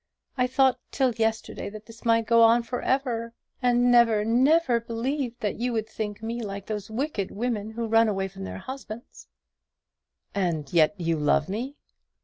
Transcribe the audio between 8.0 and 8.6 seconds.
away from their